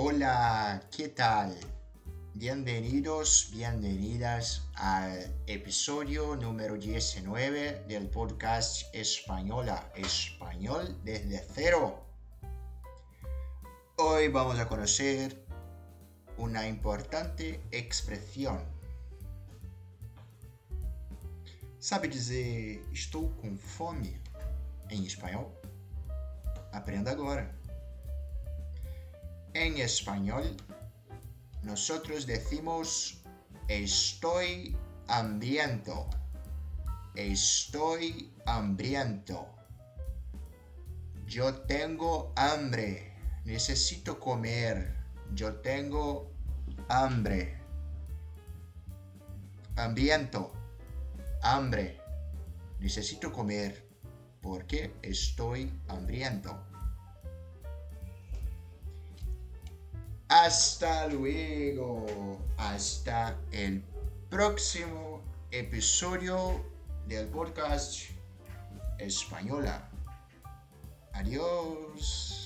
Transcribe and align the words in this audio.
Hola, 0.00 0.80
¿qué 0.96 1.08
tal? 1.08 1.58
Bienvenidos, 2.32 3.50
bienvenidas 3.52 4.62
al 4.76 5.34
episodio 5.48 6.36
número 6.36 6.76
19 6.76 7.84
del 7.88 8.08
podcast 8.08 8.94
Española, 8.94 9.90
Español 9.96 10.96
desde 11.02 11.44
cero. 11.52 12.06
Hoy 13.96 14.28
vamos 14.28 14.60
a 14.60 14.68
conocer 14.68 15.44
una 16.36 16.68
importante 16.68 17.60
expresión. 17.72 18.60
Sabe 21.80 22.06
dizer 22.06 22.84
estou 22.92 23.30
com 23.42 23.58
fome 23.58 24.22
em 24.90 25.04
espanhol? 25.04 25.60
Aprenda 26.72 27.10
agora. 27.10 27.57
En 29.60 29.76
español, 29.78 30.56
nosotros 31.64 32.28
decimos 32.28 33.24
estoy 33.66 34.76
hambriento. 35.08 36.08
Estoy 37.16 38.32
hambriento. 38.46 39.48
Yo 41.26 41.52
tengo 41.62 42.32
hambre. 42.36 43.12
Necesito 43.46 44.20
comer. 44.20 44.94
Yo 45.34 45.56
tengo 45.56 46.30
hambre. 46.88 47.60
Hambriento. 49.74 50.52
Hambre. 51.42 52.00
Necesito 52.78 53.32
comer 53.32 53.88
porque 54.40 54.94
estoy 55.02 55.72
hambriento. 55.88 56.77
Hasta 60.44 61.08
luego. 61.08 62.06
Hasta 62.58 63.36
el 63.50 63.82
próximo 64.30 65.20
episodio 65.50 66.64
del 67.08 67.26
podcast 67.26 68.10
Española. 68.98 69.90
Adiós. 71.12 72.37